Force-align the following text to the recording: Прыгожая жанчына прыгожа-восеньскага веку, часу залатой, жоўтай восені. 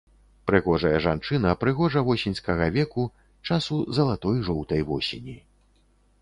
Прыгожая 0.51 0.99
жанчына 1.05 1.51
прыгожа-восеньскага 1.63 2.69
веку, 2.79 3.03
часу 3.51 3.77
залатой, 3.99 4.41
жоўтай 4.49 4.81
восені. 4.91 5.37